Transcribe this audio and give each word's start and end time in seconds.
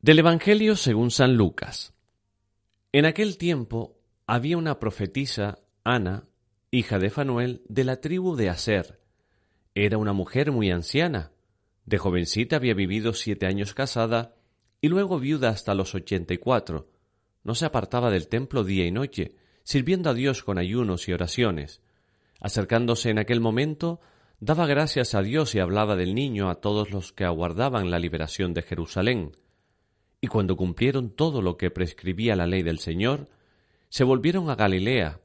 Del 0.00 0.18
Evangelio 0.18 0.76
según 0.76 1.10
San 1.10 1.36
Lucas. 1.36 1.94
En 2.92 3.06
aquel 3.06 3.38
tiempo 3.38 3.98
había 4.26 4.58
una 4.58 4.78
profetisa, 4.78 5.58
Ana, 5.84 6.28
hija 6.70 6.98
de 6.98 7.10
Fanuel, 7.10 7.62
de 7.68 7.84
la 7.84 8.00
tribu 8.00 8.36
de 8.36 8.50
Aser. 8.50 9.00
Era 9.74 9.96
una 9.98 10.12
mujer 10.12 10.52
muy 10.52 10.70
anciana. 10.70 11.32
De 11.86 11.98
jovencita 11.98 12.56
había 12.56 12.74
vivido 12.74 13.14
siete 13.14 13.46
años 13.46 13.72
casada 13.72 14.36
y 14.80 14.88
luego 14.88 15.18
viuda 15.18 15.48
hasta 15.48 15.74
los 15.74 15.94
ochenta 15.94 16.34
y 16.34 16.38
cuatro. 16.38 16.90
No 17.42 17.54
se 17.54 17.64
apartaba 17.64 18.10
del 18.10 18.28
templo 18.28 18.64
día 18.64 18.84
y 18.86 18.92
noche, 18.92 19.34
sirviendo 19.64 20.10
a 20.10 20.14
Dios 20.14 20.44
con 20.44 20.58
ayunos 20.58 21.08
y 21.08 21.14
oraciones. 21.14 21.80
Acercándose 22.38 23.10
en 23.10 23.18
aquel 23.18 23.40
momento, 23.40 24.00
daba 24.40 24.66
gracias 24.66 25.14
a 25.14 25.22
Dios 25.22 25.54
y 25.54 25.58
hablaba 25.58 25.96
del 25.96 26.14
niño 26.14 26.50
a 26.50 26.56
todos 26.56 26.90
los 26.90 27.12
que 27.12 27.24
aguardaban 27.24 27.90
la 27.90 27.98
liberación 27.98 28.52
de 28.52 28.62
Jerusalén. 28.62 29.32
Y 30.26 30.28
cuando 30.28 30.56
cumplieron 30.56 31.10
todo 31.10 31.40
lo 31.40 31.56
que 31.56 31.70
prescribía 31.70 32.34
la 32.34 32.48
ley 32.48 32.64
del 32.64 32.80
Señor, 32.80 33.28
se 33.88 34.02
volvieron 34.02 34.50
a 34.50 34.56
Galilea, 34.56 35.20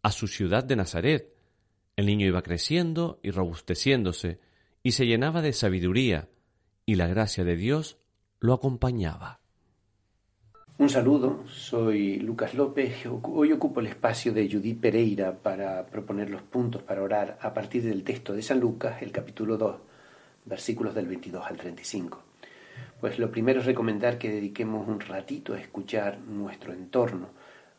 a 0.00 0.12
su 0.12 0.28
ciudad 0.28 0.62
de 0.62 0.76
Nazaret. 0.76 1.34
El 1.96 2.06
niño 2.06 2.28
iba 2.28 2.40
creciendo 2.40 3.18
y 3.24 3.32
robusteciéndose, 3.32 4.38
y 4.84 4.92
se 4.92 5.06
llenaba 5.06 5.42
de 5.42 5.52
sabiduría, 5.52 6.28
y 6.86 6.94
la 6.94 7.08
gracia 7.08 7.42
de 7.42 7.56
Dios 7.56 7.98
lo 8.38 8.54
acompañaba. 8.54 9.40
Un 10.78 10.88
saludo, 10.88 11.42
soy 11.48 12.20
Lucas 12.20 12.54
López. 12.54 13.08
Hoy 13.24 13.50
ocupo 13.50 13.80
el 13.80 13.88
espacio 13.88 14.32
de 14.32 14.48
Judith 14.48 14.80
Pereira 14.80 15.36
para 15.36 15.84
proponer 15.84 16.30
los 16.30 16.42
puntos 16.42 16.80
para 16.80 17.02
orar 17.02 17.38
a 17.42 17.52
partir 17.52 17.82
del 17.82 18.04
texto 18.04 18.32
de 18.32 18.42
San 18.42 18.60
Lucas, 18.60 19.02
el 19.02 19.10
capítulo 19.10 19.56
2, 19.56 19.76
versículos 20.44 20.94
del 20.94 21.08
22 21.08 21.44
al 21.44 21.56
35. 21.56 22.33
Pues 23.00 23.18
lo 23.18 23.30
primero 23.30 23.60
es 23.60 23.66
recomendar 23.66 24.18
que 24.18 24.30
dediquemos 24.30 24.88
un 24.88 25.00
ratito 25.00 25.54
a 25.54 25.60
escuchar 25.60 26.18
nuestro 26.20 26.72
entorno, 26.72 27.28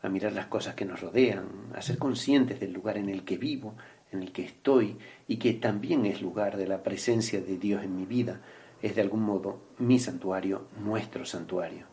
a 0.02 0.08
mirar 0.08 0.32
las 0.32 0.46
cosas 0.46 0.74
que 0.74 0.84
nos 0.84 1.00
rodean, 1.00 1.48
a 1.74 1.82
ser 1.82 1.98
conscientes 1.98 2.60
del 2.60 2.72
lugar 2.72 2.96
en 2.96 3.08
el 3.08 3.24
que 3.24 3.36
vivo, 3.36 3.74
en 4.12 4.22
el 4.22 4.32
que 4.32 4.44
estoy 4.44 4.96
y 5.26 5.36
que 5.36 5.54
también 5.54 6.06
es 6.06 6.22
lugar 6.22 6.56
de 6.56 6.68
la 6.68 6.82
presencia 6.82 7.40
de 7.40 7.58
Dios 7.58 7.82
en 7.82 7.96
mi 7.96 8.06
vida, 8.06 8.40
es 8.82 8.94
de 8.94 9.02
algún 9.02 9.22
modo 9.22 9.60
mi 9.78 9.98
santuario, 9.98 10.68
nuestro 10.78 11.24
santuario. 11.24 11.86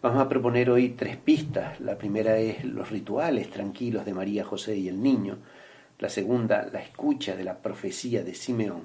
Vamos 0.00 0.20
a 0.20 0.28
proponer 0.28 0.70
hoy 0.70 0.90
tres 0.90 1.16
pistas. 1.16 1.80
La 1.80 1.98
primera 1.98 2.38
es 2.38 2.64
los 2.64 2.90
rituales 2.90 3.50
tranquilos 3.50 4.04
de 4.04 4.14
María, 4.14 4.44
José 4.44 4.76
y 4.76 4.88
el 4.88 5.02
niño. 5.02 5.38
La 5.98 6.08
segunda, 6.08 6.68
la 6.72 6.80
escucha 6.80 7.34
de 7.34 7.42
la 7.42 7.58
profecía 7.58 8.22
de 8.22 8.34
Simeón. 8.34 8.82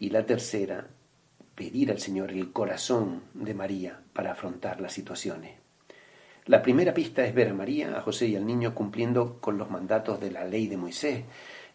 Y 0.00 0.10
la 0.10 0.26
tercera, 0.26 0.88
pedir 1.60 1.90
al 1.90 1.98
Señor 1.98 2.30
el 2.30 2.52
corazón 2.52 3.24
de 3.34 3.52
María 3.52 4.00
para 4.14 4.32
afrontar 4.32 4.80
las 4.80 4.94
situaciones. 4.94 5.58
La 6.46 6.62
primera 6.62 6.94
pista 6.94 7.22
es 7.22 7.34
ver 7.34 7.48
a 7.48 7.52
María, 7.52 7.98
a 7.98 8.00
José 8.00 8.28
y 8.28 8.36
al 8.36 8.46
niño 8.46 8.74
cumpliendo 8.74 9.38
con 9.42 9.58
los 9.58 9.70
mandatos 9.70 10.18
de 10.20 10.30
la 10.30 10.46
ley 10.46 10.68
de 10.68 10.78
Moisés. 10.78 11.24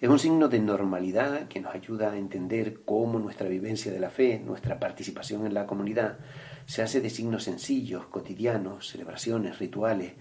Es 0.02 0.10
un 0.10 0.18
signo 0.18 0.48
de 0.48 0.58
normalidad 0.58 1.48
que 1.48 1.60
nos 1.60 1.76
ayuda 1.76 2.12
a 2.12 2.18
entender 2.18 2.80
cómo 2.84 3.20
nuestra 3.20 3.48
vivencia 3.48 3.92
de 3.92 4.00
la 4.00 4.10
fe, 4.10 4.42
nuestra 4.44 4.80
participación 4.80 5.46
en 5.46 5.54
la 5.54 5.68
comunidad, 5.68 6.18
se 6.66 6.82
hace 6.82 7.00
de 7.00 7.12
signos 7.12 7.44
sencillos, 7.44 8.08
cotidianos, 8.08 8.90
celebraciones, 8.90 9.60
rituales, 9.60 10.14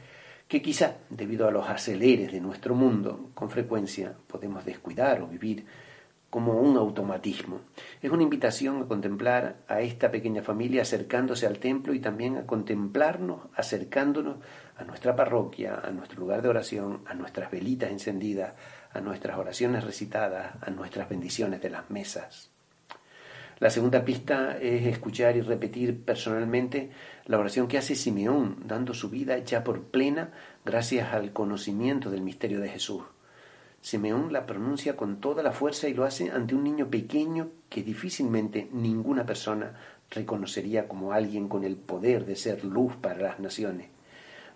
que 0.46 0.60
quizá, 0.60 0.98
debido 1.08 1.48
a 1.48 1.50
los 1.50 1.66
aceleres 1.70 2.30
de 2.30 2.40
nuestro 2.42 2.74
mundo, 2.74 3.30
con 3.32 3.48
frecuencia 3.48 4.14
podemos 4.26 4.66
descuidar 4.66 5.22
o 5.22 5.26
vivir 5.26 5.64
como 6.34 6.54
un 6.54 6.76
automatismo. 6.76 7.60
Es 8.02 8.10
una 8.10 8.24
invitación 8.24 8.82
a 8.82 8.88
contemplar 8.88 9.58
a 9.68 9.82
esta 9.82 10.10
pequeña 10.10 10.42
familia 10.42 10.82
acercándose 10.82 11.46
al 11.46 11.60
templo 11.60 11.94
y 11.94 12.00
también 12.00 12.36
a 12.36 12.44
contemplarnos 12.44 13.42
acercándonos 13.54 14.38
a 14.76 14.82
nuestra 14.82 15.14
parroquia, 15.14 15.78
a 15.78 15.92
nuestro 15.92 16.18
lugar 16.18 16.42
de 16.42 16.48
oración, 16.48 17.02
a 17.06 17.14
nuestras 17.14 17.52
velitas 17.52 17.92
encendidas, 17.92 18.54
a 18.92 19.00
nuestras 19.00 19.38
oraciones 19.38 19.84
recitadas, 19.84 20.56
a 20.60 20.70
nuestras 20.70 21.08
bendiciones 21.08 21.62
de 21.62 21.70
las 21.70 21.88
mesas. 21.88 22.50
La 23.60 23.70
segunda 23.70 24.04
pista 24.04 24.58
es 24.58 24.88
escuchar 24.88 25.36
y 25.36 25.40
repetir 25.40 26.04
personalmente 26.04 26.90
la 27.26 27.38
oración 27.38 27.68
que 27.68 27.78
hace 27.78 27.94
Simeón, 27.94 28.56
dando 28.66 28.92
su 28.92 29.08
vida 29.08 29.38
ya 29.38 29.62
por 29.62 29.84
plena 29.84 30.32
gracias 30.64 31.14
al 31.14 31.32
conocimiento 31.32 32.10
del 32.10 32.22
misterio 32.22 32.58
de 32.58 32.70
Jesús. 32.70 33.04
Simeón 33.84 34.32
la 34.32 34.46
pronuncia 34.46 34.96
con 34.96 35.20
toda 35.20 35.42
la 35.42 35.52
fuerza 35.52 35.88
y 35.88 35.92
lo 35.92 36.04
hace 36.04 36.30
ante 36.30 36.54
un 36.54 36.64
niño 36.64 36.88
pequeño 36.88 37.50
que 37.68 37.82
difícilmente 37.82 38.66
ninguna 38.72 39.26
persona 39.26 39.74
reconocería 40.08 40.88
como 40.88 41.12
alguien 41.12 41.48
con 41.48 41.64
el 41.64 41.76
poder 41.76 42.24
de 42.24 42.34
ser 42.34 42.64
luz 42.64 42.96
para 42.96 43.20
las 43.20 43.40
naciones. 43.40 43.90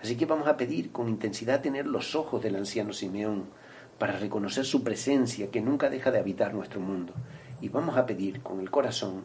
Así 0.01 0.17
que 0.17 0.25
vamos 0.25 0.49
a 0.49 0.57
pedir 0.57 0.93
con 0.93 1.11
intensidad 1.11 1.61
tener 1.61 1.87
los 1.87 2.15
ojos 2.15 2.43
del 2.43 2.57
anciano 2.57 2.95
Simeón 2.95 3.51
para 3.99 4.19
reconocer 4.19 4.65
su 4.65 4.83
presencia 4.83 5.51
que 5.51 5.61
nunca 5.61 5.91
deja 5.91 6.11
de 6.11 6.21
habitar 6.21 6.55
nuestro 6.55 6.81
mundo. 6.81 7.13
Y 7.61 7.69
vamos 7.69 7.99
a 7.99 8.07
pedir 8.07 8.41
con 8.41 8.61
el 8.61 8.71
corazón 8.71 9.25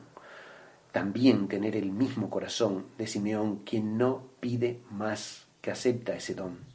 también 0.92 1.48
tener 1.48 1.78
el 1.78 1.94
mismo 1.94 2.30
corazón 2.30 2.88
de 2.98 3.08
Simeón, 3.08 3.60
quien 3.64 3.98
no 3.98 4.24
pide 4.42 4.82
más 4.92 5.48
que 5.62 5.72
acepta 5.72 6.14
ese 6.14 6.36
don. 6.36 6.73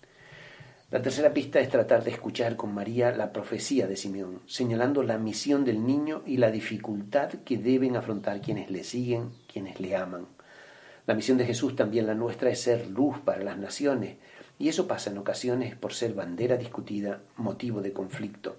La 0.90 1.02
tercera 1.02 1.34
pista 1.34 1.60
es 1.60 1.68
tratar 1.68 2.02
de 2.02 2.12
escuchar 2.12 2.56
con 2.56 2.72
María 2.72 3.12
la 3.12 3.30
profecía 3.30 3.86
de 3.86 3.94
Simeón, 3.94 4.40
señalando 4.46 5.02
la 5.02 5.18
misión 5.18 5.62
del 5.62 5.84
niño 5.84 6.22
y 6.24 6.38
la 6.38 6.50
dificultad 6.50 7.28
que 7.44 7.58
deben 7.58 7.94
afrontar 7.94 8.40
quienes 8.40 8.70
le 8.70 8.82
siguen, 8.84 9.32
quienes 9.52 9.80
le 9.80 9.94
aman. 9.94 10.26
La 11.06 11.12
misión 11.12 11.36
de 11.36 11.44
Jesús, 11.44 11.76
también 11.76 12.06
la 12.06 12.14
nuestra, 12.14 12.48
es 12.48 12.62
ser 12.62 12.86
luz 12.86 13.18
para 13.18 13.44
las 13.44 13.58
naciones, 13.58 14.16
y 14.58 14.70
eso 14.70 14.88
pasa 14.88 15.10
en 15.10 15.18
ocasiones 15.18 15.76
por 15.76 15.92
ser 15.92 16.14
bandera 16.14 16.56
discutida, 16.56 17.20
motivo 17.36 17.82
de 17.82 17.92
conflicto. 17.92 18.56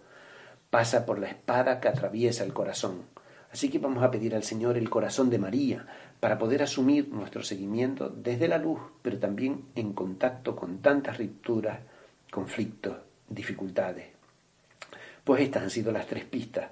Pasa 0.69 1.07
por 1.07 1.17
la 1.17 1.29
espada 1.29 1.79
que 1.79 1.88
atraviesa 1.88 2.44
el 2.44 2.53
corazón. 2.53 3.06
Así 3.51 3.69
que 3.69 3.79
vamos 3.79 4.03
a 4.03 4.11
pedir 4.11 4.35
al 4.35 4.44
Señor 4.44 4.78
el 4.78 4.91
corazón 4.91 5.31
de 5.31 5.40
María 5.40 5.88
para 6.19 6.38
poder 6.38 6.61
asumir 6.61 7.09
nuestro 7.09 7.41
seguimiento 7.41 8.07
desde 8.07 8.47
la 8.47 8.59
luz, 8.59 8.79
pero 9.01 9.17
también 9.17 9.66
en 9.73 9.94
contacto 9.94 10.56
con 10.56 10.78
tantas 10.84 11.17
rupturas 11.17 11.79
conflictos, 12.31 12.97
dificultades. 13.28 14.07
Pues 15.23 15.41
estas 15.41 15.63
han 15.63 15.69
sido 15.69 15.91
las 15.91 16.07
tres 16.07 16.25
pistas, 16.25 16.72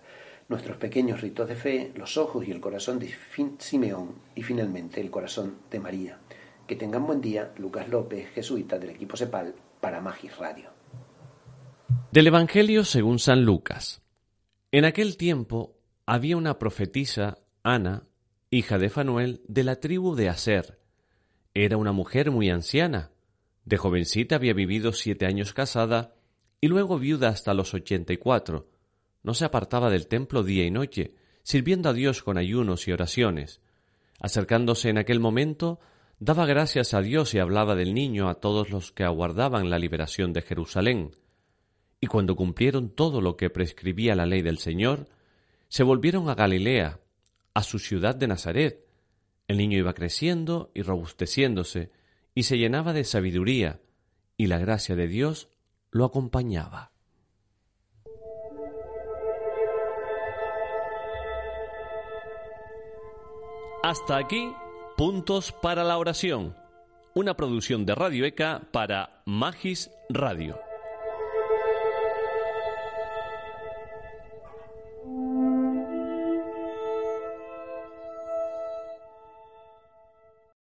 nuestros 0.50 0.78
pequeños 0.78 1.22
ritos 1.22 1.48
de 1.48 1.56
fe, 1.56 1.92
los 1.96 2.18
ojos 2.18 2.48
y 2.48 2.52
el 2.52 2.62
corazón 2.62 3.00
de 3.00 3.14
Simeón 3.60 4.16
y 4.36 4.44
finalmente 4.44 5.02
el 5.02 5.12
corazón 5.12 5.58
de 5.70 5.80
María. 5.80 6.20
Que 6.66 6.76
tengan 6.76 7.06
buen 7.06 7.22
día, 7.22 7.54
Lucas 7.58 7.88
López, 7.90 8.30
jesuita 8.34 8.78
del 8.78 8.92
equipo 8.92 9.18
CEPAL, 9.18 9.56
para 9.80 10.02
Magis 10.02 10.38
Radio. 10.38 10.70
Del 12.12 12.28
Evangelio 12.28 12.84
según 12.84 13.20
San 13.20 13.44
Lucas. 13.44 14.02
En 14.72 14.86
aquel 14.86 15.18
tiempo 15.18 15.78
había 16.06 16.38
una 16.38 16.58
profetisa, 16.58 17.38
Ana, 17.64 18.08
hija 18.50 18.78
de 18.78 18.90
Fanuel, 18.90 19.42
de 19.48 19.64
la 19.64 19.76
tribu 19.78 20.16
de 20.16 20.30
Aser. 20.30 20.80
Era 21.54 21.78
una 21.78 21.92
mujer 21.92 22.32
muy 22.32 22.50
anciana 22.50 23.12
de 23.68 23.76
jovencita 23.76 24.38
había 24.38 24.54
vivido 24.54 24.94
siete 24.94 25.26
años 25.26 25.54
casada 25.54 26.16
y 26.62 26.70
luego 26.70 27.00
viuda 27.00 27.28
hasta 27.28 27.54
los 27.54 27.74
ochenta 27.74 28.14
y 28.14 28.18
cuatro. 28.18 28.70
No 29.24 29.34
se 29.34 29.44
apartaba 29.44 29.90
del 29.90 30.08
templo 30.08 30.42
día 30.42 30.66
y 30.66 30.72
noche, 30.72 31.16
sirviendo 31.44 31.90
a 31.90 31.94
Dios 31.94 32.24
con 32.24 32.38
ayunos 32.38 32.88
y 32.88 32.94
oraciones. 32.94 33.60
Acercándose 34.22 34.88
en 34.88 34.98
aquel 34.98 35.20
momento, 35.20 35.82
daba 36.18 36.46
gracias 36.46 36.94
a 36.94 37.02
Dios 37.02 37.34
y 37.34 37.40
hablaba 37.40 37.76
del 37.76 37.94
niño 37.94 38.30
a 38.30 38.36
todos 38.36 38.70
los 38.70 38.94
que 38.94 39.04
aguardaban 39.04 39.70
la 39.70 39.80
liberación 39.80 40.32
de 40.32 40.44
Jerusalén. 40.44 41.12
Y 42.00 42.08
cuando 42.08 42.38
cumplieron 42.38 42.90
todo 42.90 43.20
lo 43.20 43.36
que 43.36 43.50
prescribía 43.50 44.16
la 44.16 44.26
ley 44.26 44.44
del 44.44 44.60
Señor, 44.60 45.10
se 45.68 45.84
volvieron 45.84 46.30
a 46.30 46.36
Galilea, 46.36 47.02
a 47.54 47.64
su 47.64 47.80
ciudad 47.80 48.16
de 48.16 48.28
Nazaret. 48.28 48.86
El 49.50 49.58
niño 49.58 49.78
iba 49.78 49.94
creciendo 49.94 50.72
y 50.74 50.84
robusteciéndose, 50.84 51.92
y 52.38 52.44
se 52.44 52.60
llenaba 52.60 52.94
de 52.94 53.04
sabiduría, 53.04 53.82
y 54.38 54.46
la 54.46 54.60
gracia 54.60 54.96
de 54.96 55.08
Dios 55.08 55.50
lo 55.90 56.06
acompañaba. 56.06 56.92
Hasta 63.82 64.18
aquí, 64.18 64.54
puntos 64.98 65.52
para 65.52 65.84
la 65.84 65.98
oración. 65.98 66.56
una 67.16 67.36
producción 67.36 67.88
de 67.88 67.96
Radio 67.96 68.24
ECA 68.26 68.68
para 68.72 69.24
Magis 69.26 69.90
Radio. 70.08 70.67